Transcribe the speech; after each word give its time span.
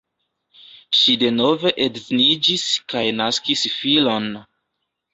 Ŝi 0.99 1.15
denove 1.25 1.73
edziniĝis 1.87 2.67
kaj 2.95 3.07
naskis 3.23 3.67
filon. 3.79 4.31